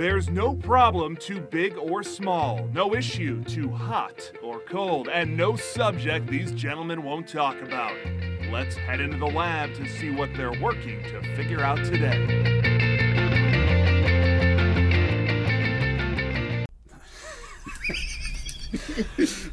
[0.00, 5.56] There's no problem too big or small, no issue too hot or cold, and no
[5.56, 7.92] subject these gentlemen won't talk about.
[8.50, 12.16] Let's head into the lab to see what they're working to figure out today.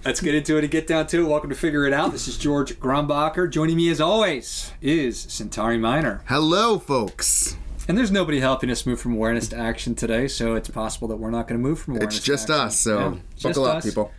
[0.05, 1.27] Let's get into it and get down to it.
[1.27, 2.13] Welcome to Figure It Out.
[2.13, 3.51] This is George Grombacher.
[3.51, 6.21] Joining me as always is Centauri Minor.
[6.27, 7.57] Hello, folks.
[7.87, 11.17] And there's nobody helping us move from awareness to action today, so it's possible that
[11.17, 13.75] we're not going to move from awareness It's just us, so Yeah, buckle just up,
[13.77, 13.85] us.
[13.85, 14.11] people.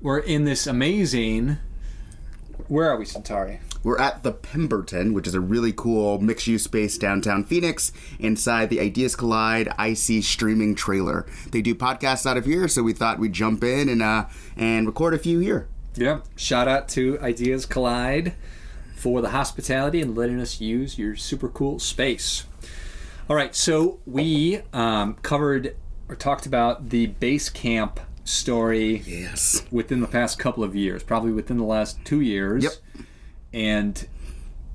[0.00, 1.58] We're in this amazing.
[2.66, 3.60] Where are we, Centauri?
[3.84, 8.70] We're at the Pemberton, which is a really cool mixed use space downtown Phoenix inside
[8.70, 11.26] the Ideas Collide IC streaming trailer.
[11.52, 14.24] They do podcasts out of here, so we thought we'd jump in and uh,
[14.56, 15.68] and record a few here.
[15.94, 16.20] Yeah.
[16.34, 18.34] Shout out to Ideas Collide
[18.96, 22.44] for the hospitality and letting us use your super cool space.
[23.28, 25.76] All right, so we um, covered
[26.08, 29.64] or talked about the Basecamp story Yes.
[29.70, 32.64] within the past couple of years, probably within the last two years.
[32.64, 32.72] Yep.
[33.54, 34.06] And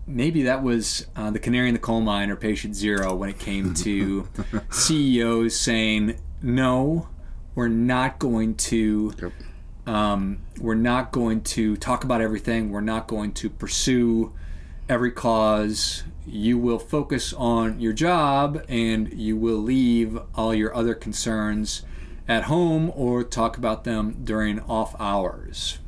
[0.07, 3.37] maybe that was uh, the canary in the coal mine or patient zero when it
[3.37, 4.27] came to
[4.71, 7.07] CEOs saying, no,
[7.53, 9.13] we're not going to.
[9.21, 9.31] Yep.
[9.85, 12.69] Um, we're not going to talk about everything.
[12.71, 14.33] We're not going to pursue
[14.87, 16.03] every cause.
[16.29, 21.83] You will focus on your job and you will leave all your other concerns
[22.27, 25.79] at home or talk about them during off hours.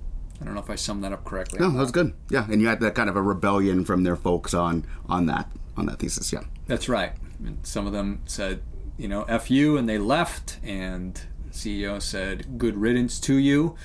[0.41, 1.59] I don't know if I summed that up correctly.
[1.59, 2.13] No, that was good.
[2.29, 5.51] Yeah, and you had that kind of a rebellion from their folks on on that
[5.77, 6.33] on that thesis.
[6.33, 6.41] Yeah.
[6.65, 7.13] That's right.
[7.43, 8.61] And some of them said,
[8.97, 10.57] you know, F you, and they left.
[10.63, 13.75] And CEO said, good riddance to you.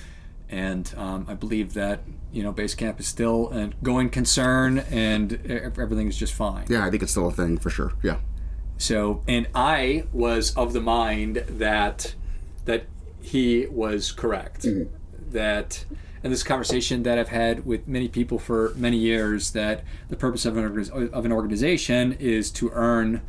[0.49, 2.01] And um, I believe that,
[2.33, 6.67] you know, Basecamp is still a going concern and everything is just fine.
[6.69, 7.93] Yeah, I think it's still a thing for sure.
[8.03, 8.19] Yeah.
[8.79, 12.15] So, and I was of the mind that
[12.67, 12.85] that
[13.21, 14.67] he was correct.
[15.31, 15.85] That,
[16.23, 20.45] and this conversation that I've had with many people for many years, that the purpose
[20.45, 23.23] of an of an organization is to earn,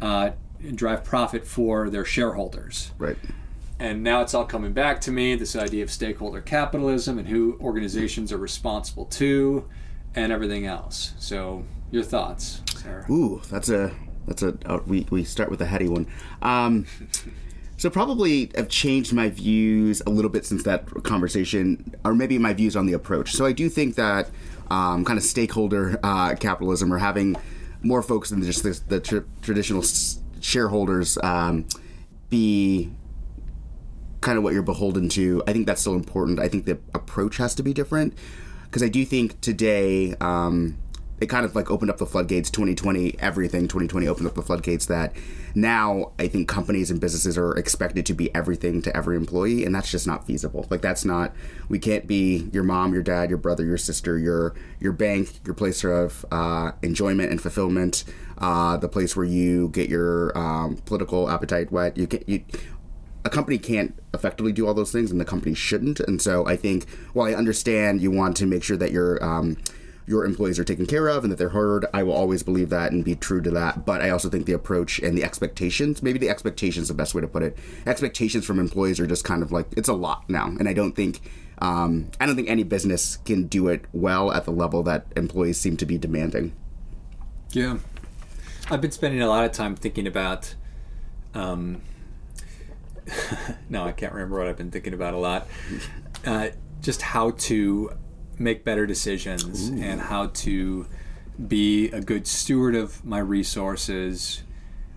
[0.00, 2.92] uh, and drive profit for their shareholders.
[2.96, 3.18] Right.
[3.84, 7.58] And now it's all coming back to me this idea of stakeholder capitalism and who
[7.60, 9.68] organizations are responsible to,
[10.14, 11.12] and everything else.
[11.18, 13.04] So, your thoughts, Sarah?
[13.12, 13.94] Ooh, that's a
[14.26, 16.06] that's a uh, we we start with a heady one.
[16.40, 16.86] Um,
[17.76, 22.54] so probably i've changed my views a little bit since that conversation, or maybe my
[22.54, 23.32] views on the approach.
[23.32, 24.30] So I do think that
[24.70, 27.36] um, kind of stakeholder uh, capitalism or having
[27.82, 31.66] more folks than just the, the tr- traditional s- shareholders um,
[32.30, 32.90] be
[34.24, 35.42] kind of what you're beholden to.
[35.46, 36.40] I think that's still important.
[36.40, 38.14] I think the approach has to be different
[38.64, 40.76] because I do think today um,
[41.20, 42.50] it kind of like opened up the floodgates.
[42.50, 45.14] 2020, everything 2020 opened up the floodgates that
[45.54, 49.74] now I think companies and businesses are expected to be everything to every employee, and
[49.74, 50.66] that's just not feasible.
[50.70, 51.32] Like that's not.
[51.68, 55.54] We can't be your mom, your dad, your brother, your sister, your your bank, your
[55.54, 58.04] place of uh, enjoyment and fulfillment,
[58.38, 61.96] uh, the place where you get your um, political appetite wet.
[61.96, 62.42] You can you
[63.24, 66.00] a company can't effectively do all those things, and the company shouldn't.
[66.00, 69.56] And so I think, while I understand you want to make sure that your um,
[70.06, 72.92] your employees are taken care of and that they're heard, I will always believe that
[72.92, 73.86] and be true to that.
[73.86, 77.22] But I also think the approach and the expectations, maybe the expectations the best way
[77.22, 77.56] to put it.
[77.86, 80.94] Expectations from employees are just kind of like it's a lot now, and I don't
[80.94, 81.20] think.
[81.58, 85.58] Um, I don't think any business can do it well at the level that employees
[85.58, 86.52] seem to be demanding.
[87.52, 87.78] Yeah.
[88.68, 90.56] I've been spending a lot of time thinking about.
[91.32, 91.80] Um,
[93.68, 95.46] no, I can't remember what I've been thinking about a lot.
[96.24, 96.48] Uh,
[96.80, 97.92] just how to
[98.38, 100.86] make better decisions and how to
[101.48, 104.42] be a good steward of my resources.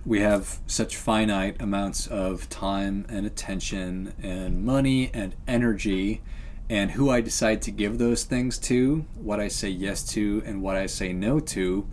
[0.06, 6.22] We have such finite amounts of time and attention and money and energy.
[6.70, 10.62] And who I decide to give those things to, what I say yes to, and
[10.62, 11.88] what I say no to,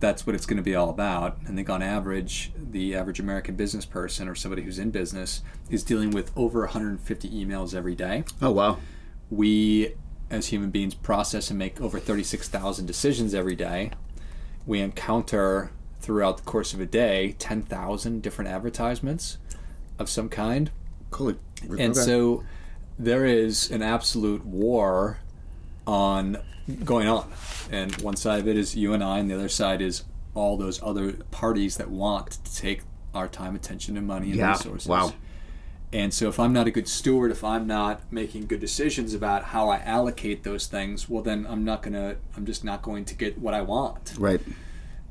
[0.00, 1.38] that's what it's going to be all about.
[1.48, 5.82] I think on average, the average American business person or somebody who's in business is
[5.82, 8.24] dealing with over 150 emails every day.
[8.42, 8.78] Oh wow!
[9.30, 9.94] We,
[10.30, 13.90] as human beings, process and make over 36,000 decisions every day.
[14.66, 15.70] We encounter
[16.00, 19.38] throughout the course of a day 10,000 different advertisements
[19.98, 20.70] of some kind.
[21.10, 21.36] Cool.
[21.78, 22.44] And so
[22.98, 25.18] there is an absolute war
[25.86, 26.38] on
[26.84, 27.30] going on.
[27.70, 30.56] And one side of it is you and I, and the other side is all
[30.56, 32.82] those other parties that want to take
[33.14, 34.88] our time, attention, and money and Yeah, resources.
[34.88, 35.12] wow.
[35.92, 39.44] And so if I'm not a good steward, if I'm not making good decisions about
[39.44, 43.14] how I allocate those things, well then I'm not gonna I'm just not going to
[43.14, 44.14] get what I want.
[44.18, 44.40] right.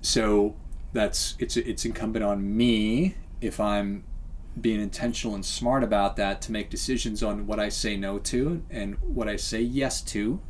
[0.01, 0.55] So
[0.91, 4.03] that's it's it's incumbent on me if I'm
[4.59, 8.61] being intentional and smart about that to make decisions on what I say no to
[8.69, 10.41] and what I say yes to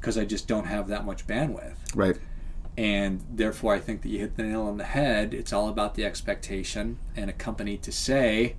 [0.00, 1.76] because I just don't have that much bandwidth.
[1.94, 2.16] Right.
[2.76, 5.32] And therefore, I think that you hit the nail on the head.
[5.32, 8.56] It's all about the expectation and a company to say,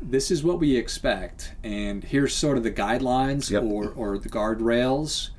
[0.00, 3.64] this is what we expect, and here's sort of the guidelines Yep.
[3.64, 5.30] or, or the guardrails.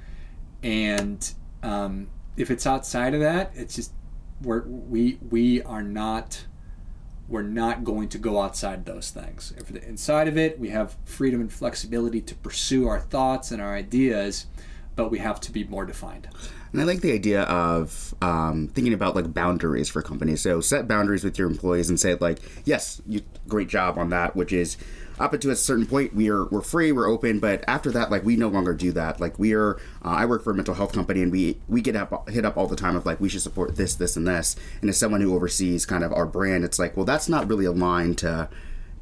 [0.62, 1.32] And
[1.64, 3.94] um, if it's outside of that, it's just
[4.42, 6.46] we're, we we are not
[7.30, 9.54] we're not going to go outside those things.
[9.58, 13.76] If inside of it, we have freedom and flexibility to pursue our thoughts and our
[13.76, 14.48] ideas,
[14.96, 16.28] but we have to be more defined.
[16.72, 20.42] And I like the idea of um, thinking about like boundaries for companies.
[20.42, 24.36] So set boundaries with your employees and say like, yes, you great job on that,
[24.36, 24.78] which is
[25.20, 28.24] up to a certain point we are we're free, we're open, but after that, like
[28.24, 29.20] we no longer do that.
[29.20, 31.96] Like we are, uh, I work for a mental health company, and we we get
[31.96, 34.56] up hit up all the time of like we should support this, this, and this.
[34.82, 37.66] And as someone who oversees kind of our brand, it's like, well, that's not really
[37.66, 38.50] aligned to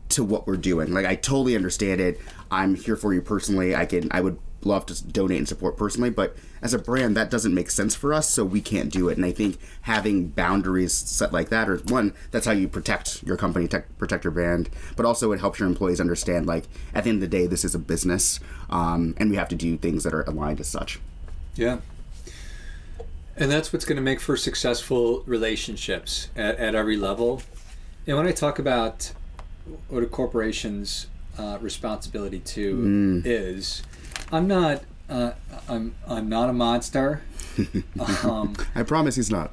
[0.10, 0.92] to what we're doing.
[0.92, 2.20] Like I totally understand it.
[2.50, 3.76] I'm here for you personally.
[3.76, 7.30] I can I would love to donate and support personally, but as a brand that
[7.30, 9.18] doesn't make sense for us, so we can't do it.
[9.18, 13.38] And I think having boundaries set like that or one that's how you protect your
[13.38, 17.10] company, tech, protect your brand, but also it helps your employees understand like at the
[17.10, 18.40] end of the day this is a business
[18.70, 21.00] um, and we have to do things that are aligned as such.
[21.56, 21.80] Yeah.
[23.36, 27.44] And that's what's going to make for successful relationships at, at every level.
[28.08, 29.12] And when I talk about
[29.90, 31.08] what a corporation's
[31.38, 33.84] uh, responsibility to is,
[34.32, 34.84] I'm not.
[35.10, 35.32] Uh,
[35.70, 37.22] I'm I'm not a monster.
[38.24, 39.52] um, I promise he's not.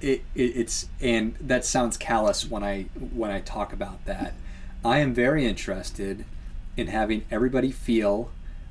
[0.00, 4.34] it, it, it's and that sounds callous when I when I talk about that.
[4.84, 6.24] I am very interested
[6.76, 8.30] in having everybody feel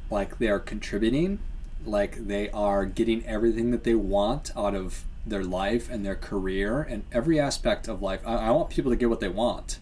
[0.10, 1.40] like they are contributing,
[1.86, 6.82] like they are getting everything that they want out of their life and their career
[6.82, 8.22] and every aspect of life.
[8.26, 9.80] I, I want people to get what they want.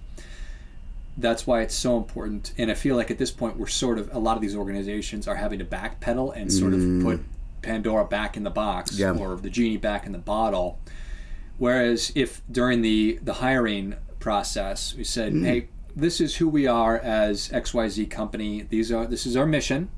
[1.18, 2.54] That's why it's so important.
[2.58, 5.28] And I feel like at this point, we're sort of, a lot of these organizations
[5.28, 7.04] are having to backpedal and sort of mm.
[7.04, 7.24] put
[7.62, 9.12] Pandora back in the box Yeah.
[9.12, 10.80] or the genie back in the bottle.
[11.58, 15.46] Whereas if during the, the hiring process, we said, mm.
[15.46, 18.64] hey, this is who we are as XYZ company.
[18.64, 19.90] These are this is our mission.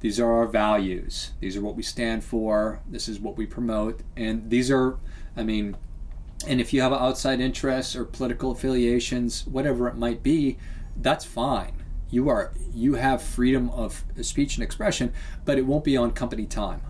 [0.00, 1.32] These are our values.
[1.40, 2.80] These are what we stand for.
[2.88, 4.00] This is what we promote.
[4.16, 4.98] And these are
[5.36, 5.76] I mean,
[6.46, 10.58] and if you have outside interests or political affiliations, whatever it might be,
[10.96, 11.82] that's fine.
[12.10, 15.12] You are you have freedom of speech and expression,
[15.44, 16.80] but it won't be on company time.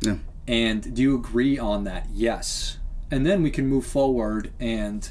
[0.00, 0.16] Yeah.
[0.46, 2.08] And do you agree on that?
[2.12, 2.78] Yes.
[3.10, 5.10] And then we can move forward and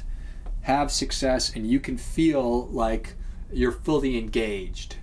[0.62, 3.14] have success, and you can feel like
[3.52, 4.96] you're fully engaged,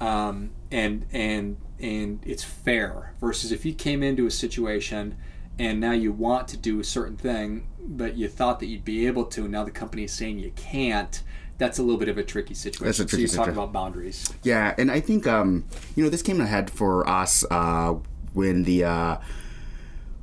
[0.00, 3.14] um, and and and it's fair.
[3.20, 5.16] Versus if you came into a situation
[5.58, 9.06] and now you want to do a certain thing, but you thought that you'd be
[9.06, 11.22] able to, and now the company is saying you can't.
[11.58, 12.84] That's a little bit of a tricky situation.
[12.84, 14.30] That's a tricky so you talk situa- about boundaries.
[14.42, 15.64] Yeah, and I think um,
[15.94, 17.94] you know this came ahead for us uh,
[18.34, 19.16] when the uh,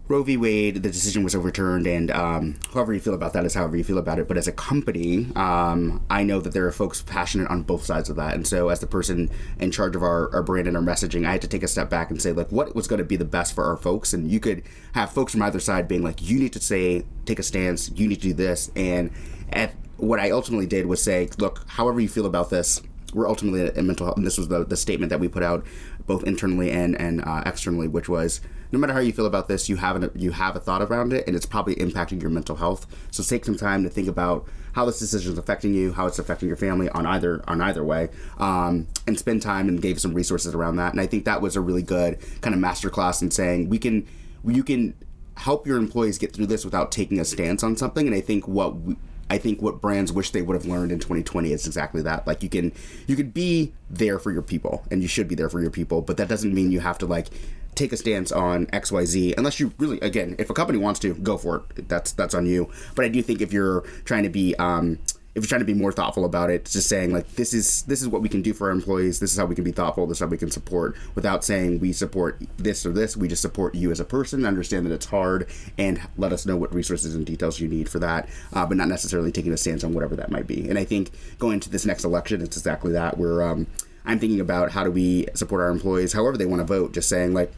[0.09, 0.35] Roe v.
[0.35, 3.85] Wade the decision was overturned, and um, however you feel about that is however you
[3.85, 4.27] feel about it.
[4.27, 8.09] But as a company, um, I know that there are folks passionate on both sides
[8.09, 9.29] of that, and so as the person
[9.59, 11.89] in charge of our, our brand and our messaging, I had to take a step
[11.89, 14.13] back and say like, what was going to be the best for our folks?
[14.13, 14.63] And you could
[14.93, 18.07] have folks from either side being like, you need to say, take a stance, you
[18.07, 19.09] need to do this, and
[19.53, 22.81] at what I ultimately did was say, look, however you feel about this,
[23.13, 25.65] we're ultimately in mental health, and this was the, the statement that we put out
[26.05, 28.41] both internally and and uh, externally, which was
[28.71, 31.13] no matter how you feel about this, you have an, you have a thought around
[31.13, 32.87] it, and it's probably impacting your mental health.
[33.11, 36.17] So take some time to think about how this decision is affecting you, how it's
[36.17, 40.13] affecting your family on either on either way, um, and spend time and gave some
[40.13, 40.91] resources around that.
[40.91, 44.07] And I think that was a really good kind of masterclass in saying we can
[44.43, 44.95] you can
[45.37, 48.07] help your employees get through this without taking a stance on something.
[48.07, 48.95] And I think what we,
[49.29, 52.27] I think what brands wish they would have learned in 2020 is exactly that.
[52.27, 52.71] Like you can
[53.07, 56.01] you could be there for your people, and you should be there for your people,
[56.01, 57.27] but that doesn't mean you have to like
[57.75, 60.99] take a stance on X Y Z unless you really again if a company wants
[61.01, 61.89] to go for it.
[61.89, 62.69] That's that's on you.
[62.95, 64.99] But I do think if you're trying to be um,
[65.35, 68.01] if you're trying to be more thoughtful about it, just saying like this is this
[68.01, 69.19] is what we can do for our employees.
[69.19, 70.05] This is how we can be thoughtful.
[70.05, 73.17] This is how we can support without saying we support this or this.
[73.17, 74.45] We just support you as a person.
[74.45, 77.97] Understand that it's hard and let us know what resources and details you need for
[77.99, 80.69] that, uh, but not necessarily taking a stance on whatever that might be.
[80.69, 81.09] And I think
[81.39, 83.17] going into this next election, it's exactly that.
[83.17, 83.65] Where um,
[84.05, 86.93] I'm thinking about how do we support our employees, however they want to vote.
[86.93, 87.51] Just saying like,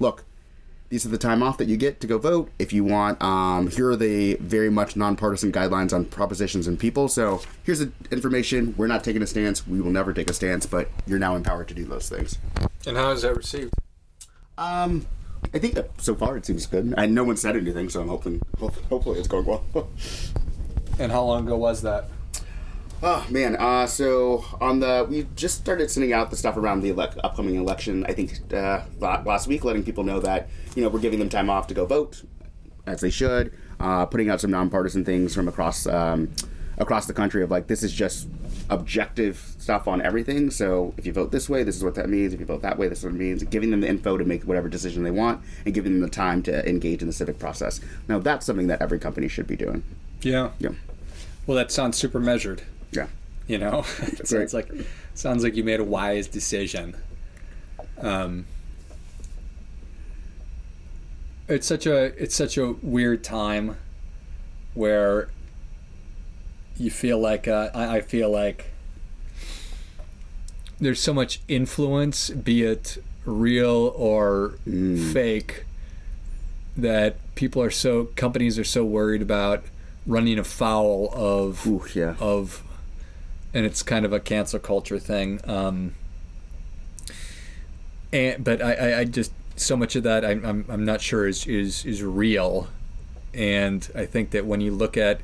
[0.00, 0.24] look,
[0.92, 2.50] these are the time off that you get to go vote.
[2.58, 7.08] If you want, um, here are the very much nonpartisan guidelines on propositions and people.
[7.08, 8.74] So here's the information.
[8.76, 9.66] We're not taking a stance.
[9.66, 12.36] We will never take a stance, but you're now empowered to do those things.
[12.86, 13.72] And how is that received?
[14.58, 15.06] Um,
[15.54, 16.92] I think that so far it seems good.
[16.94, 19.64] And no one said anything, so I'm hoping, hopefully it's going well.
[20.98, 22.10] And how long ago was that?
[23.04, 26.90] Oh man, uh, so on the we just started sending out the stuff around the
[26.92, 28.06] elec upcoming election.
[28.06, 31.50] I think uh, last week, letting people know that you know we're giving them time
[31.50, 32.22] off to go vote,
[32.86, 33.52] as they should.
[33.80, 36.30] Uh, putting out some nonpartisan things from across um,
[36.78, 38.28] across the country of like this is just
[38.70, 40.48] objective stuff on everything.
[40.52, 42.32] So if you vote this way, this is what that means.
[42.32, 43.42] If you vote that way, this is what it means.
[43.42, 46.40] Giving them the info to make whatever decision they want, and giving them the time
[46.44, 47.80] to engage in the civic process.
[48.06, 49.82] Now that's something that every company should be doing.
[50.20, 50.50] Yeah.
[50.60, 50.70] Yeah,
[51.48, 52.62] Well, that sounds super measured.
[52.92, 53.08] Yeah.
[53.46, 54.70] You know, it sounds like
[55.14, 56.96] sounds like you made a wise decision.
[57.98, 58.46] Um,
[61.48, 63.76] it's such a it's such a weird time
[64.74, 65.28] where
[66.76, 68.66] you feel like uh, I, I feel like
[70.80, 74.54] there's so much influence, be it real or
[75.12, 75.64] fake,
[76.76, 79.64] that people are so companies are so worried about
[80.06, 82.16] running afoul of Ooh, yeah.
[82.18, 82.62] of
[83.54, 85.94] and it's kind of a cancel culture thing um
[88.12, 91.26] and but i i, I just so much of that I'm, I'm i'm not sure
[91.26, 92.68] is is is real
[93.34, 95.20] and i think that when you look at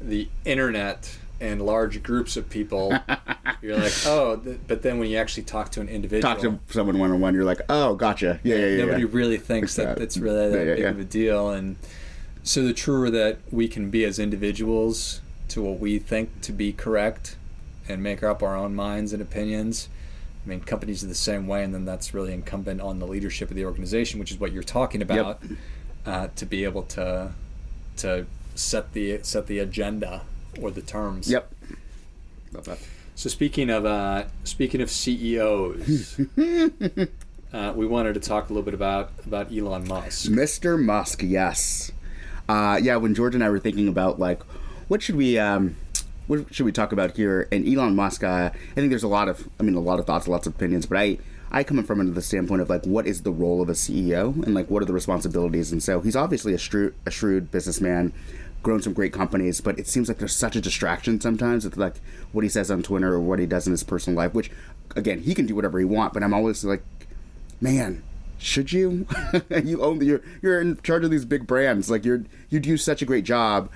[0.00, 2.96] the internet and large groups of people
[3.62, 6.58] you're like oh th- but then when you actually talk to an individual Talk to
[6.72, 8.40] someone one on one, you're like, oh, gotcha.
[8.42, 8.76] Yeah, yeah, yeah.
[8.84, 9.08] nobody yeah.
[9.10, 9.98] really thinks that that.
[9.98, 11.76] that's really that Yeah, big of a deal and
[12.42, 16.72] so the truer that we can be as individuals to what we think to be
[16.72, 17.36] correct
[17.90, 19.88] and make up our own minds and opinions
[20.44, 23.50] i mean companies are the same way and then that's really incumbent on the leadership
[23.50, 25.42] of the organization which is what you're talking about
[26.06, 27.30] uh, to be able to
[27.96, 30.22] to set the set the agenda
[30.60, 31.52] or the terms Yep.
[32.52, 32.78] Love that.
[33.14, 36.18] so speaking of uh, speaking of CEOs,
[37.52, 40.30] uh, we wanted to talk a little bit about about Elon Musk.
[40.30, 40.82] Mr.
[40.82, 41.92] Musk, yes.
[42.48, 44.42] Uh, yeah, when George and I were thinking about like,
[44.88, 45.76] what should we, um,
[46.30, 47.48] what should we talk about here?
[47.50, 50.06] And Elon Musk, uh, I think there's a lot of, I mean, a lot of
[50.06, 51.18] thoughts, lots of opinions, but I,
[51.50, 54.40] I come from it the standpoint of like, what is the role of a CEO
[54.44, 55.72] and like, what are the responsibilities?
[55.72, 58.12] And so he's obviously a shrewd, a shrewd businessman,
[58.62, 61.96] grown some great companies, but it seems like there's such a distraction sometimes with like
[62.30, 64.52] what he says on Twitter or what he does in his personal life, which
[64.94, 66.84] again, he can do whatever he want, but I'm always like,
[67.60, 68.04] man,
[68.38, 69.08] should you?
[69.64, 71.90] you own you're you're in charge of these big brands.
[71.90, 73.68] Like you're you do such a great job.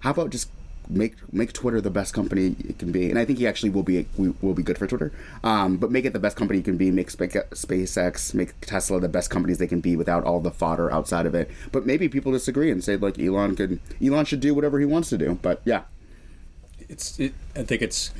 [0.00, 0.50] How about just
[0.88, 3.10] make make Twitter the best company it can be?
[3.10, 5.12] And I think he actually will be will be good for Twitter.
[5.42, 6.90] Um, but make it the best company it can be.
[6.90, 11.26] Make SpaceX, make Tesla the best companies they can be without all the fodder outside
[11.26, 11.50] of it.
[11.72, 15.08] But maybe people disagree and say like Elon could Elon should do whatever he wants
[15.10, 15.38] to do.
[15.42, 15.82] But yeah,
[16.88, 18.10] It's it, I think it's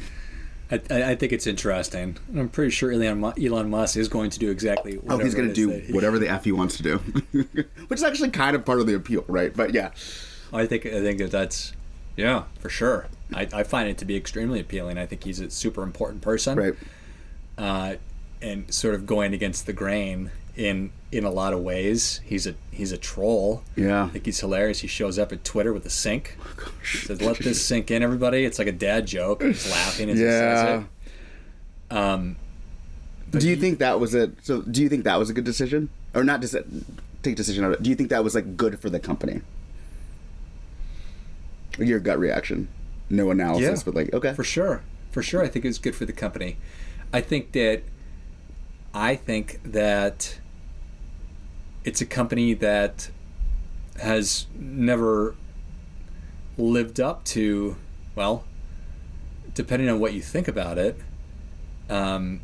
[0.71, 2.17] I, I I think it's interesting.
[2.37, 4.99] I'm pretty sure Elon, Elon Musk is going to do exactly.
[5.09, 6.97] oh, he's going to do that whatever the f he wants to do,
[7.89, 9.55] which is actually kind of part of the appeal, right?
[9.55, 9.91] But yeah.
[10.53, 11.73] I think I think that that's
[12.17, 13.07] yeah for sure.
[13.33, 14.99] I, I find it to be extremely appealing.
[14.99, 16.59] I think he's a super important person.
[16.59, 16.75] Right.
[17.59, 17.95] uh,
[18.43, 22.21] and sort of going against the grain in in a lot of ways.
[22.25, 23.63] He's a he's a troll.
[23.77, 24.05] Yeah.
[24.05, 24.81] I think he's hilarious.
[24.81, 26.37] He shows up at Twitter with a sink.
[26.61, 29.43] Oh, Says, "Let this sink in, everybody." It's like a dad joke.
[29.43, 30.65] He's laughing as he Yeah.
[30.65, 30.85] says
[31.91, 31.97] it.
[31.97, 32.37] Um,
[33.31, 34.63] do you he- think that was a so?
[34.63, 36.41] Do you think that was a good decision, or not?
[36.41, 36.55] Just
[37.23, 37.83] take decision out of it.
[37.83, 39.41] Do you think that was like good for the company?
[41.79, 42.69] Your gut reaction,
[43.11, 43.85] no analysis, Yeah.
[43.85, 44.83] but like okay, For sure.
[45.11, 45.43] For sure.
[45.43, 46.57] I think it's good for the company.
[47.13, 47.83] I think that
[48.93, 50.39] I think that
[51.85, 53.11] it's a company that
[54.01, 55.35] has never
[56.57, 57.77] lived up to
[58.15, 58.45] well,
[59.55, 60.99] depending on what you think about it,
[61.91, 62.41] um,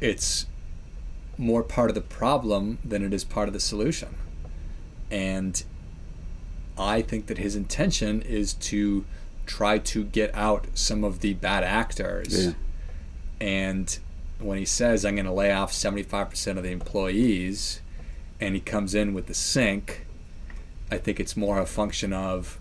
[0.00, 0.46] it's
[1.38, 4.14] more part of the problem than it is part of the solution.
[5.10, 5.62] And
[6.78, 9.04] I think that his intention is to
[9.46, 12.46] try to get out some of the bad actors.
[12.46, 12.52] Yeah.
[13.40, 13.98] And
[14.38, 17.80] when he says, I'm going to lay off 75% of the employees,
[18.40, 20.06] and he comes in with the sink,
[20.90, 22.58] I think it's more a function of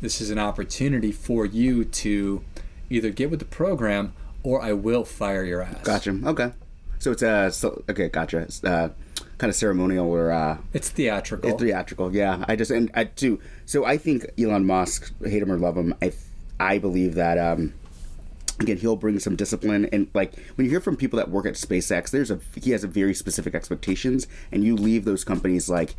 [0.00, 2.44] this is an opportunity for you to
[2.90, 5.82] either get with the program or I will fire your ass.
[5.82, 6.18] gotcha.
[6.24, 6.52] Okay,
[6.98, 8.46] so it's a so, okay, gotcha.
[8.64, 8.88] Uh,
[9.38, 11.50] kind of ceremonial or uh, It's theatrical.
[11.50, 12.44] It's theatrical, yeah.
[12.48, 13.40] I just and I too.
[13.66, 16.12] So I think Elon Musk, hate him or love him, I
[16.60, 17.72] I believe that um,
[18.60, 21.54] again he'll bring some discipline and like when you hear from people that work at
[21.54, 25.94] SpaceX, there's a he has a very specific expectations, and you leave those companies like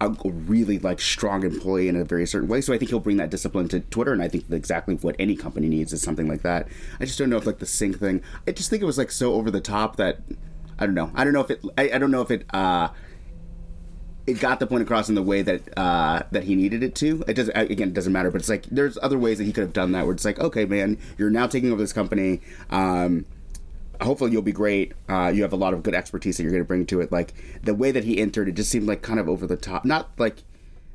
[0.00, 2.60] a really like strong employee in a very certain way.
[2.60, 5.34] So I think he'll bring that discipline to Twitter, and I think exactly what any
[5.34, 6.68] company needs is something like that.
[7.00, 8.22] I just don't know if like the sink thing.
[8.46, 10.20] I just think it was like so over the top that
[10.78, 11.10] I don't know.
[11.14, 11.64] I don't know if it.
[11.76, 12.46] I, I don't know if it.
[12.52, 12.88] uh
[14.26, 17.24] it got the point across in the way that uh, that he needed it to.
[17.26, 18.30] It doesn't again, it doesn't matter.
[18.30, 20.04] But it's like there's other ways that he could have done that.
[20.04, 22.42] Where it's like, okay, man, you're now taking over this company.
[22.68, 23.24] Um,
[24.02, 24.92] hopefully you'll be great.
[25.08, 27.10] Uh, you have a lot of good expertise that you're going to bring to it.
[27.10, 27.32] Like
[27.62, 29.86] the way that he entered, it just seemed like kind of over the top.
[29.86, 30.42] Not like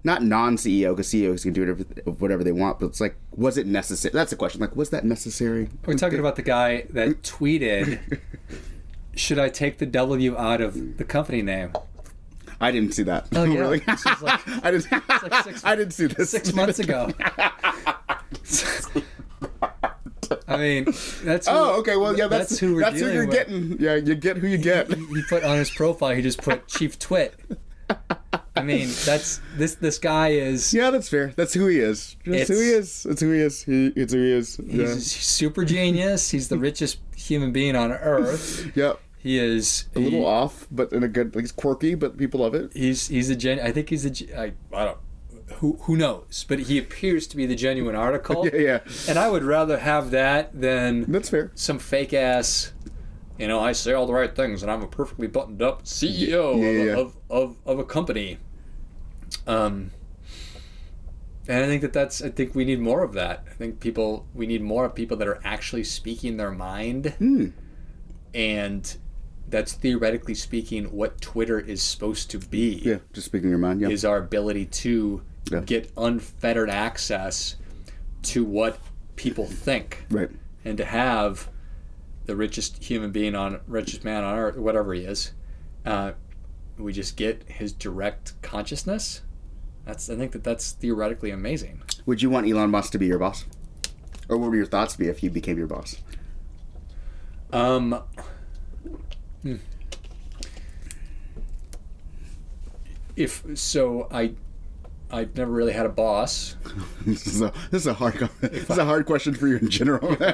[0.03, 3.57] not non CEO because CEOs can do whatever, whatever they want, but it's like, was
[3.57, 4.11] it necessary?
[4.13, 4.61] That's the question.
[4.61, 5.69] Like, was that necessary?
[5.85, 7.99] We're talking about the guy that tweeted,
[9.15, 11.73] "Should I take the W out of the company name?"
[12.61, 13.27] I didn't see that.
[13.35, 13.79] Oh yeah, really?
[13.79, 14.91] This was like I didn't.
[14.91, 16.29] like six- I didn't see this.
[16.29, 17.09] six months ago.
[20.47, 20.85] I mean,
[21.23, 21.95] that's who, Oh, okay.
[21.95, 23.35] Well, yeah, that's, That's who we're that's who you're with.
[23.35, 23.77] getting.
[23.79, 24.91] Yeah, you get who you get.
[24.93, 26.15] he put on his profile.
[26.15, 27.35] He just put Chief Twit.
[28.55, 29.75] I mean, that's this.
[29.75, 30.73] This guy is.
[30.73, 31.33] yeah, that's fair.
[31.35, 32.15] That's who he is.
[32.25, 33.03] That's who he is.
[33.03, 33.63] That's who he is.
[33.63, 34.57] He, it's who he is.
[34.57, 34.85] He's Yeah.
[34.85, 36.29] a super genius.
[36.31, 38.71] He's the richest human being on earth.
[38.75, 38.99] Yep.
[39.17, 41.33] He is A little off, but in a good.
[41.33, 42.71] Like, he's quirky, but people love it.
[42.73, 43.57] He's he's a gen.
[43.61, 44.09] I think he's a.
[44.09, 44.97] ge- I, I don't.
[45.59, 46.45] Who who knows?
[46.45, 48.45] But he appears to be the genuine article.
[48.53, 48.79] Yeah, yeah.
[49.07, 51.51] And I would rather have that than That's fair.
[51.55, 52.73] some fake ass.
[53.39, 56.57] You know, I say all the right things, and I'm a perfectly buttoned up CEO
[56.61, 56.91] Yeah, yeah, yeah.
[56.93, 58.39] Of, of, of of a company.
[59.47, 59.91] Um.
[61.47, 62.21] And I think that that's.
[62.21, 63.45] I think we need more of that.
[63.49, 64.27] I think people.
[64.33, 67.13] We need more of people that are actually speaking their mind.
[67.17, 67.47] Hmm.
[68.33, 68.95] And
[69.49, 73.81] that's theoretically speaking what Twitter is supposed to be Yeah, just speaking your mind.
[73.81, 73.89] Yeah.
[73.89, 75.21] is our ability to
[75.51, 75.59] Yeah.
[75.59, 77.57] get unfettered access
[78.23, 78.79] to what
[79.15, 80.29] people think right.
[80.65, 81.49] and to have
[82.25, 85.33] the richest human being on richest man on earth whatever he is
[85.85, 86.13] uh,
[86.79, 89.21] we just get his direct consciousness
[89.85, 93.19] that's i think that that's theoretically amazing Would you want Elon Musk to be your
[93.19, 93.45] boss?
[94.29, 95.97] Or what would your thoughts be if he became your boss?
[97.51, 98.01] um
[99.43, 99.55] hmm.
[103.15, 104.33] if so i
[105.11, 106.55] i've never really had a boss
[107.05, 109.69] this is a this is a hard this is a hard question for you in
[109.69, 110.11] general.
[110.19, 110.25] uh,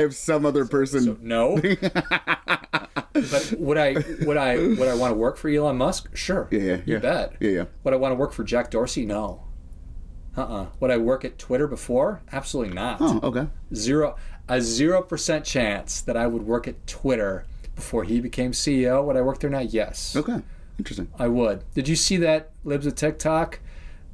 [0.00, 1.60] if some other person, So no.
[3.12, 3.94] But would I
[4.24, 6.14] would I would I want to work for Elon Musk?
[6.16, 6.48] Sure.
[6.50, 6.98] yeah, yeah, You yeah.
[6.98, 7.34] bet.
[7.40, 7.64] yeah, yeah.
[7.84, 9.04] Would I want to work for Jack Dorsey?
[9.06, 9.44] No.
[10.36, 10.66] Uh-uh.
[10.80, 12.22] Would I work at Twitter before?
[12.32, 12.96] Absolutely not.
[13.00, 13.48] Oh, okay.
[13.74, 14.16] Zero
[14.48, 17.44] a zero percent chance that I would work at Twitter
[17.74, 19.04] before he became CEO.
[19.04, 19.60] Would I work there now?
[19.60, 20.16] Yes.
[20.16, 20.40] Okay.
[20.78, 21.08] Interesting.
[21.18, 21.64] I would.
[21.74, 23.60] Did you see that Libs of TikTok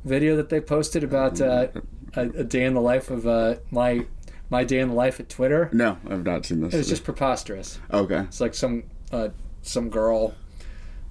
[0.04, 1.68] video that they posted about uh,
[2.14, 4.04] a, a day in the life of uh, my
[4.50, 5.68] my day in the life at Twitter?
[5.72, 6.74] No, I've not seen this.
[6.74, 7.78] It was just preposterous.
[7.92, 8.20] okay.
[8.20, 9.28] It's like some uh,
[9.62, 10.34] some girl,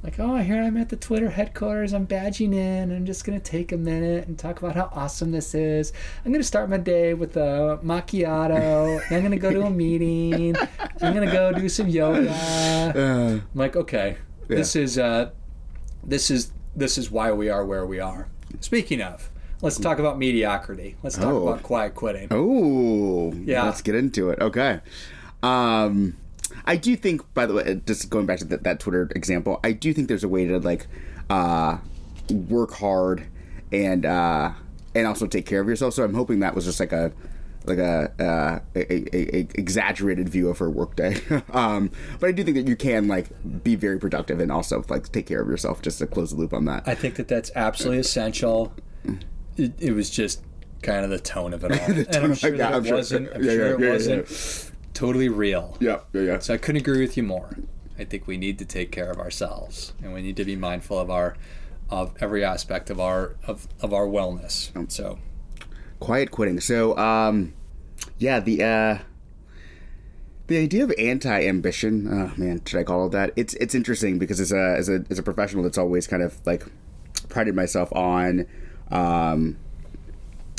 [0.04, 1.91] like, oh, here I'm at the Twitter headquarters.
[1.93, 2.91] I'm badging in.
[2.91, 5.91] I'm just gonna take a minute and talk about how awesome this is.
[6.26, 9.02] I'm gonna start my day with a macchiato.
[9.12, 10.56] I'm gonna go to a meeting.
[11.02, 12.30] I'm gonna go do some yoga.
[12.32, 15.32] Uh, I'm like, okay, this is uh,
[16.04, 18.30] this is this is why we are where we are.
[18.60, 19.30] Speaking of,
[19.62, 20.96] let's talk about mediocrity.
[21.04, 21.48] Let's talk Oh.
[21.48, 22.28] about quiet quitting.
[22.32, 23.63] oh, Yeah.
[23.63, 24.39] Let's get into it.
[24.39, 24.80] Okay.
[25.43, 26.17] Um,
[26.65, 29.72] I do think, by the way, just going back to that, that Twitter example, I
[29.74, 30.88] do think there's a way to like
[31.30, 31.78] uh,
[32.30, 33.26] work hard
[33.72, 34.52] and uh,
[34.96, 35.93] and also take care of yourself.
[35.93, 37.12] So I'm hoping that was just like a
[37.65, 41.17] like a, uh, a, a, a exaggerated view of her workday.
[41.54, 43.28] um, but I do think that you can like
[43.63, 45.82] be very productive and also like take care of yourself.
[45.82, 46.88] Just to close the loop on that.
[46.88, 48.74] I think that that's absolutely essential.
[49.58, 50.41] It, it was just
[50.84, 53.30] kind of the tone of it all, and I'm sure yeah, that I'm it wasn't.
[53.34, 55.78] I'm Yeah, sure yeah, it wasn't totally real.
[55.80, 56.39] yeah, yeah, yeah.
[56.39, 57.50] So I couldn't agree with you more.
[58.00, 61.00] I think we need to take care of ourselves, and we need to be mindful
[61.00, 61.36] of our
[61.89, 64.72] of every aspect of our of, of our wellness.
[64.91, 65.17] So
[66.00, 66.60] quiet quitting.
[66.60, 67.54] So, um,
[68.20, 68.98] yeah, the uh,
[70.48, 72.08] the idea of anti-ambition.
[72.08, 73.34] Oh man, should I call it that?
[73.36, 76.39] It's it's interesting because as a as a as a professional that's always kind of
[76.46, 76.63] like
[77.30, 78.46] prided myself on
[78.91, 79.58] um,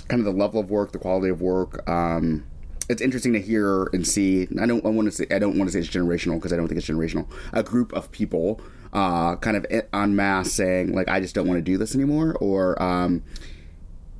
[0.08, 1.88] kind of the level of work, the quality of work.
[1.88, 2.46] Um,
[2.88, 4.48] it's interesting to hear and see.
[4.60, 6.56] I don't I want to say I don't want to say it's generational because I
[6.56, 7.26] don't think it's generational.
[7.52, 8.60] A group of people
[8.92, 12.36] uh, kind of en masse saying like I just don't want to do this anymore,
[12.40, 13.22] or um,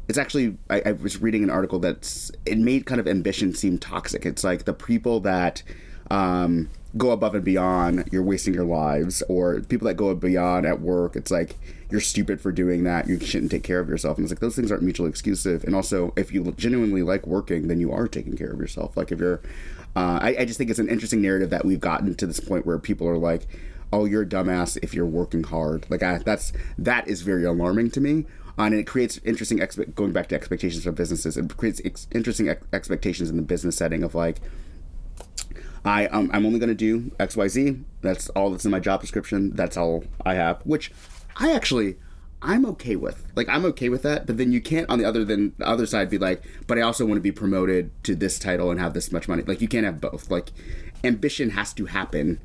[0.09, 3.79] it's actually I, I was reading an article that's it made kind of ambition seem
[3.79, 4.27] toxic.
[4.27, 5.63] It's like the people that
[6.11, 10.81] um, go above and beyond, you're wasting your lives, or people that go beyond at
[10.81, 11.57] work, it's like
[11.91, 13.09] you're stupid for doing that.
[13.09, 14.19] You shouldn't take care of yourself.
[14.19, 15.65] And it's like those things aren't mutually exclusive.
[15.65, 18.97] And also, if you genuinely like working, then you are taking care of yourself.
[18.97, 19.41] Like if you're,
[19.97, 22.67] uh, I, I just think it's an interesting narrative that we've gotten to this point
[22.67, 23.47] where people are like,
[23.91, 27.91] "Oh, you're a dumbass if you're working hard." Like I, that's that is very alarming
[27.93, 28.27] to me.
[28.59, 31.37] Uh, and it creates interesting expe- going back to expectations for businesses.
[31.37, 34.41] It creates ex- interesting ex- expectations in the business setting of like,
[35.85, 37.81] I um, I'm only going to do X Y Z.
[38.03, 39.55] That's all that's in my job description.
[39.55, 40.61] That's all I have.
[40.67, 40.93] Which
[41.39, 41.97] I actually
[42.41, 43.27] I'm okay with.
[43.35, 45.87] Like I'm okay with that, but then you can't on the other than the other
[45.87, 48.95] side be like, but I also want to be promoted to this title and have
[48.95, 49.43] this much money.
[49.43, 50.31] Like you can't have both.
[50.31, 50.53] Like
[51.03, 52.41] ambition has to happen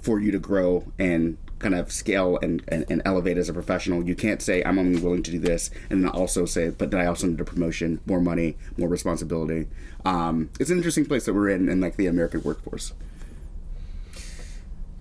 [0.00, 4.02] for you to grow and kind of scale and, and, and elevate as a professional.
[4.02, 7.00] You can't say I'm only willing to do this and then also say, but then
[7.00, 9.68] I also need a promotion, more money, more responsibility.
[10.04, 12.92] Um, it's an interesting place that we're in in like the American workforce.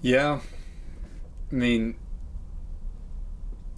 [0.02, 0.42] Yeah.
[1.52, 1.96] I mean,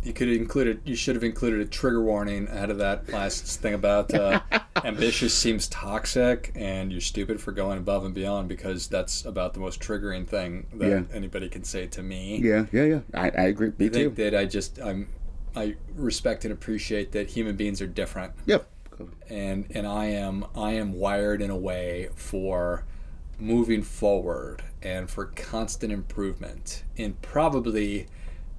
[0.04, 0.82] you could have included.
[0.86, 4.42] You should have included a trigger warning ahead of that last thing about uh,
[4.84, 9.60] ambitious seems toxic and you're stupid for going above and beyond because that's about the
[9.60, 11.02] most triggering thing that Yeah.
[11.14, 12.40] anybody can say to me.
[12.44, 13.00] Yeah, yeah, yeah.
[13.14, 13.72] I, I agree.
[13.78, 14.24] Me I think too.
[14.24, 15.08] that I just I'm
[15.56, 18.68] I respect and appreciate that human beings are different Yep.
[19.30, 22.84] and and I am I am wired in a way for
[23.40, 28.08] moving forward and for constant improvement and probably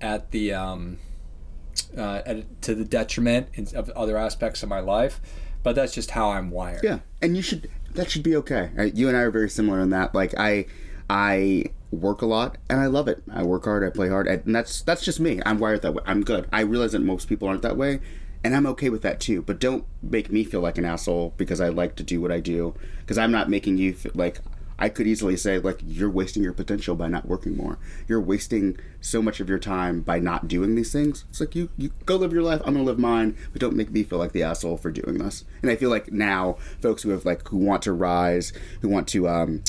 [0.00, 0.98] at the um,
[1.96, 5.20] uh, at, to the detriment of other aspects of my life
[5.64, 7.68] but that's just how I'm wired Yeah, and you should.
[7.94, 8.70] That should be okay.
[8.74, 8.94] Right?
[8.94, 10.14] You and I are very similar in that.
[10.14, 10.66] Like I,
[11.08, 13.22] I work a lot and I love it.
[13.32, 13.82] I work hard.
[13.82, 15.40] I play hard, and that's that's just me.
[15.44, 16.02] I'm wired that way.
[16.06, 16.48] I'm good.
[16.52, 18.00] I realize that most people aren't that way,
[18.44, 19.42] and I'm okay with that too.
[19.42, 22.40] But don't make me feel like an asshole because I like to do what I
[22.40, 22.74] do.
[23.00, 24.40] Because I'm not making you feel like.
[24.84, 27.78] I could easily say like you're wasting your potential by not working more.
[28.06, 31.24] You're wasting so much of your time by not doing these things.
[31.30, 32.60] It's like you you go live your life.
[32.66, 35.46] I'm gonna live mine, but don't make me feel like the asshole for doing this.
[35.62, 39.08] And I feel like now folks who have like who want to rise, who want
[39.08, 39.64] to um,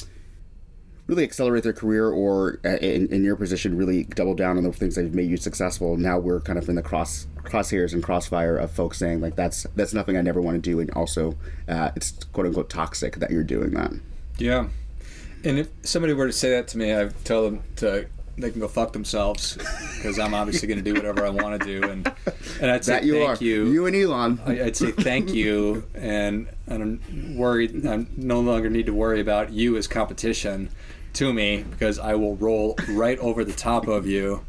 [1.08, 4.74] really accelerate their career, or uh, in, in your position, really double down on the
[4.74, 5.96] things that have made you successful.
[5.96, 9.66] Now we're kind of in the cross crosshairs and crossfire of folks saying like that's
[9.78, 11.38] that's nothing I never want to do, and also
[11.70, 13.94] uh, it's quote unquote toxic that you're doing that.
[14.38, 14.68] yeah
[15.46, 18.60] and if somebody were to say that to me I'd tell them to they can
[18.60, 19.56] go fuck themselves
[19.96, 22.12] because I'm obviously going to do whatever I want to do and
[22.60, 23.44] and I'd say That you thank are.
[23.44, 24.40] you You and Elon.
[24.46, 27.00] I'd say thank you, and I'm
[27.38, 27.86] worried.
[27.88, 30.70] I no longer need to worry about you as competition
[31.14, 34.46] to me because I will roll right over the top of you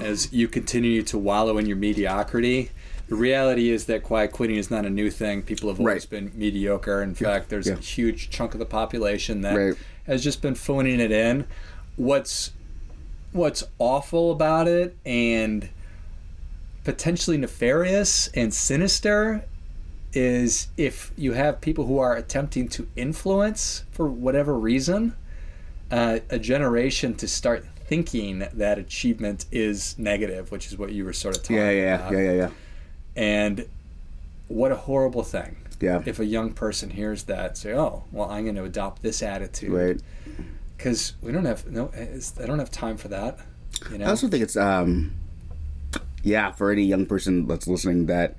[0.00, 2.70] as you continue to wallow in your mediocrity.
[3.08, 5.42] The reality is that quiet quitting is not a new thing.
[5.42, 6.10] People have always Right.
[6.10, 7.02] been mediocre.
[7.02, 7.72] In fact, there's Yeah.
[7.74, 9.74] a huge chunk of the population that Right.
[10.06, 11.46] Has just been phoning it in.
[11.96, 12.52] What's
[13.32, 15.68] what's awful about it and
[16.84, 19.44] potentially nefarious and sinister
[20.12, 25.14] is if you have people who are attempting to influence for whatever reason
[25.92, 31.12] uh, a generation to start thinking that achievement is negative which is what you were
[31.12, 32.50] sort of talking yeah, yeah, about yeah, yeah, yeah.
[33.14, 33.68] and
[34.48, 36.02] what a horrible thing Yeah.
[36.06, 39.70] if a young person hears that say oh well i'm going to adopt this attitude
[39.72, 40.00] Right.
[40.76, 43.38] because we don't have no it's, i don't have time for that
[43.90, 45.12] you know I also think it's um
[46.22, 48.36] yeah, for any young person that's listening that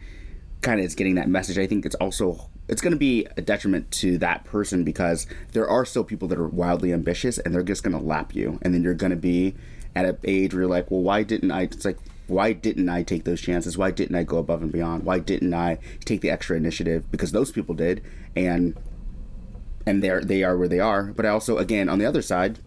[0.61, 3.41] kind of is getting that message, I think it's also it's going to be a
[3.41, 7.63] detriment to that person because there are still people that are wildly ambitious and they're
[7.63, 9.55] just going to lap you and then you're going to be
[9.95, 11.97] at an age where you're like, "Well, why didn't I?" It's like
[12.31, 13.77] why didn't I take those chances?
[13.77, 15.03] Why didn't I go above and beyond?
[15.03, 17.11] Why didn't I take the extra initiative?
[17.11, 18.01] Because those people did,
[18.35, 18.75] and
[19.85, 21.03] and they're they are where they are.
[21.03, 22.59] But I also, again, on the other side,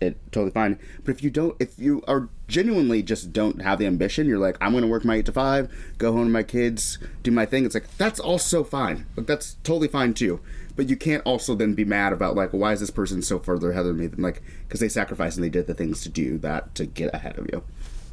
[0.00, 0.78] it totally fine.
[1.04, 4.58] But if you don't, if you are genuinely just don't have the ambition, you're like,
[4.60, 7.46] I'm going to work my eight to five, go home to my kids, do my
[7.46, 7.64] thing.
[7.64, 9.06] It's like that's also fine.
[9.16, 10.40] Like that's totally fine too.
[10.76, 13.70] But you can't also then be mad about like, why is this person so further
[13.72, 16.36] ahead of me than like because they sacrificed and they did the things to do
[16.38, 17.62] that to get ahead of you.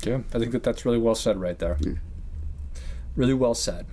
[0.05, 1.77] Yeah i think that that's really well said right there
[3.15, 3.85] really well said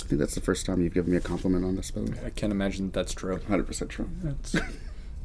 [0.00, 2.10] I think that's the first time you've given me a compliment on this, by the
[2.10, 2.18] way.
[2.26, 4.10] i can't imagine that that's true 100 percent true.
[4.22, 4.56] That's,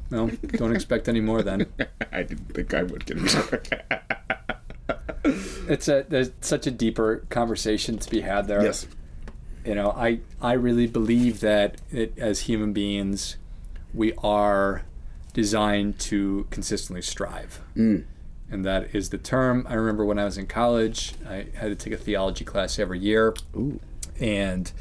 [0.09, 1.65] no, don't expect any more then.
[2.11, 3.83] I didn't think I would get it.
[5.67, 8.63] It's a there's such a deeper conversation to be had there.
[8.63, 8.87] yes.
[9.65, 13.35] You know, I I really believe that it, as human beings,
[13.93, 14.83] we are
[15.33, 17.59] designed to consistently strive.
[17.75, 18.05] Mm.
[18.49, 19.65] And that is the term.
[19.69, 22.99] I remember when I was in college, I had to take a theology class every
[22.99, 23.35] year.
[23.55, 23.79] Ooh.
[24.19, 24.71] and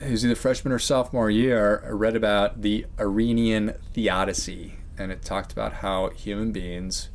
[0.00, 5.22] it was either freshman or sophomore year, I read about the Arenian theodicy, and it
[5.22, 7.08] talked about how human beings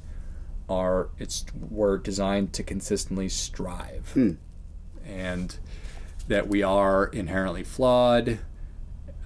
[0.67, 4.31] are it's were designed to consistently strive, Hmm.
[5.05, 5.57] and
[6.27, 8.39] that we are inherently flawed,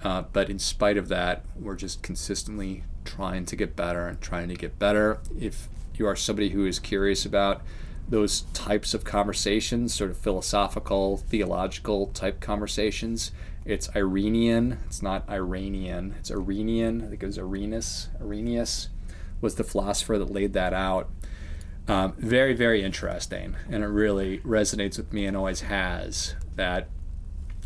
[0.02, 4.48] uh, but in spite of that, we're just consistently trying to get better and trying
[4.48, 5.18] to get better.
[5.38, 7.62] If you are somebody who is curious about
[8.08, 13.32] those types of conversations, sort of philosophical, theological type conversations,
[13.64, 14.78] it's Irenian.
[14.86, 16.14] It's not Iranian.
[16.18, 17.04] It's Irenian.
[17.04, 18.08] I think it was Arenas.
[18.20, 18.88] Irenaeus
[19.40, 21.10] was the philosopher that laid that out.
[21.88, 26.34] Um, very, very interesting, and it really resonates with me and always has.
[26.56, 26.88] That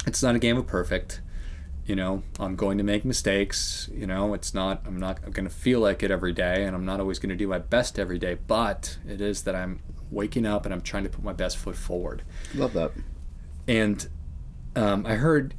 [0.07, 1.21] it's not a game of perfect.
[1.89, 3.89] You know, I'm going to make mistakes.
[3.93, 4.83] You know, it's not.
[4.87, 7.37] I'm not going to feel like it every day, and I'm not always going to
[7.37, 8.37] do my best every day.
[8.47, 11.77] But it is that I'm waking up and I'm trying to put my best foot
[11.77, 12.23] forward.
[12.55, 12.93] Love that.
[13.67, 14.07] And
[14.77, 15.55] um, I heard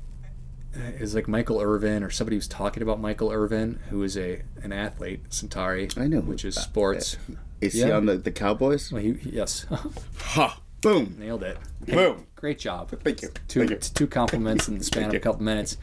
[0.74, 4.44] it was like Michael Irvin or somebody was talking about Michael Irvin, who is a
[4.62, 5.90] an athlete, Centauri.
[5.98, 6.22] I know.
[6.22, 7.18] which is sports.
[7.60, 8.92] Is he on the, the Cowboys?
[8.92, 9.66] Well, he, he- yes,
[10.20, 10.62] Ha!
[10.82, 11.16] Boom!
[11.20, 11.58] nailed it.
[11.82, 12.26] Boom!
[12.36, 12.90] Great job.
[13.04, 13.30] Thank you.
[13.48, 13.78] Two, Thank you.
[13.78, 15.76] two compliments in the span of a couple minutes.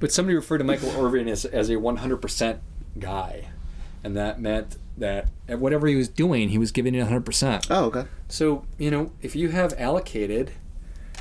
[0.00, 2.58] But somebody referred to Michael Irvin as, as a 100%
[2.98, 3.48] guy.
[4.02, 7.66] And that meant that at whatever he was doing, he was giving it 100%.
[7.70, 8.04] Oh, okay.
[8.28, 10.52] So, you know, if you have allocated,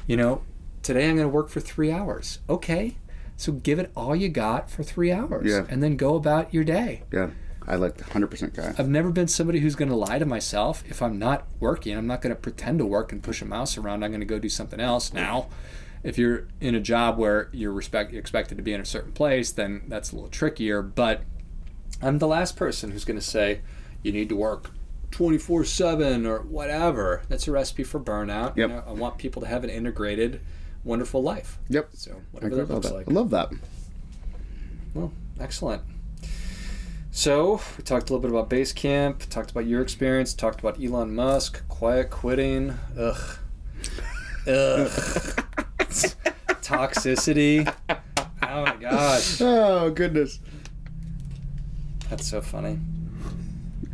[0.07, 0.41] you know,
[0.81, 2.39] today I'm going to work for three hours.
[2.49, 2.97] Okay.
[3.37, 5.45] So give it all you got for three hours.
[5.47, 5.65] Yeah.
[5.69, 7.03] And then go about your day.
[7.11, 7.29] Yeah.
[7.69, 8.73] I like the 100% guy.
[8.79, 10.83] I've never been somebody who's going to lie to myself.
[10.89, 13.77] If I'm not working, I'm not going to pretend to work and push a mouse
[13.77, 14.03] around.
[14.03, 15.13] I'm going to go do something else.
[15.13, 15.49] Now,
[16.03, 19.11] if you're in a job where you're respect, you're expected to be in a certain
[19.11, 20.81] place, then that's a little trickier.
[20.81, 21.21] But
[22.01, 23.61] I'm the last person who's going to say
[24.01, 24.71] you need to work
[25.11, 27.21] 24 7 or whatever.
[27.29, 28.57] That's a recipe for burnout.
[28.57, 30.41] You know, I want people to have an integrated,
[30.83, 31.59] wonderful life.
[31.69, 31.89] Yep.
[31.93, 32.95] So, I whatever that looks that.
[32.95, 33.07] like.
[33.07, 33.51] I love that.
[34.95, 35.83] Well, excellent.
[37.11, 41.13] So we talked a little bit about Basecamp, talked about your experience, talked about Elon
[41.15, 43.37] Musk, quiet quitting, ugh,
[44.47, 44.91] ugh,
[46.61, 47.71] toxicity.
[48.43, 50.39] Oh my gosh, Oh, goodness.
[52.09, 52.79] that's so funny.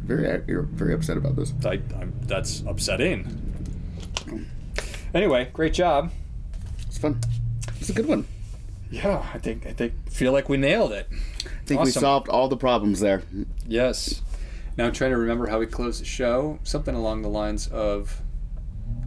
[0.04, 1.54] Very, uh, you're very upset about this.
[1.65, 3.41] I, I'm, that's upsetting.
[5.15, 6.12] Anyway, great job.
[6.86, 7.19] It's fun.
[7.80, 8.28] It's a good one.
[8.91, 11.10] Yeah, I think I think feel like we nailed it.
[11.65, 13.23] I think we solved all the problems there.
[13.65, 14.21] Yes.
[14.78, 16.60] Now I'm trying to remember how we closed the show.
[16.63, 18.21] Something along the lines of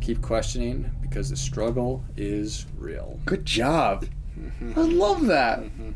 [0.00, 3.20] keep questioning because the struggle is real.
[3.26, 4.06] Good job.
[4.36, 4.72] Mm-hmm.
[4.76, 5.60] I love that.
[5.60, 5.90] Mm-hmm.